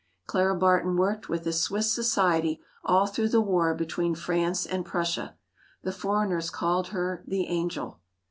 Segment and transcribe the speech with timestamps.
[0.25, 5.35] Clara Barton worked with this Swiss society all through the war between France and Prussia.
[5.83, 7.99] The foreigners called her the Angel.